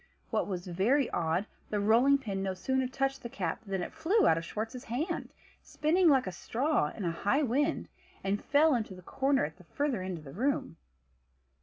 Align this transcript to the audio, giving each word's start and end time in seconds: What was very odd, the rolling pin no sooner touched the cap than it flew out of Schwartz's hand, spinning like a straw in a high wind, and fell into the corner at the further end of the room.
What 0.31 0.47
was 0.47 0.65
very 0.65 1.11
odd, 1.11 1.45
the 1.69 1.79
rolling 1.79 2.17
pin 2.17 2.41
no 2.41 2.55
sooner 2.55 2.87
touched 2.87 3.21
the 3.21 3.29
cap 3.29 3.61
than 3.63 3.83
it 3.83 3.93
flew 3.93 4.27
out 4.27 4.35
of 4.35 4.43
Schwartz's 4.43 4.85
hand, 4.85 5.29
spinning 5.61 6.09
like 6.09 6.25
a 6.25 6.31
straw 6.31 6.87
in 6.89 7.05
a 7.05 7.11
high 7.11 7.43
wind, 7.43 7.87
and 8.23 8.43
fell 8.43 8.73
into 8.73 8.95
the 8.95 9.03
corner 9.03 9.45
at 9.45 9.57
the 9.57 9.63
further 9.63 10.01
end 10.01 10.17
of 10.17 10.23
the 10.23 10.33
room. 10.33 10.77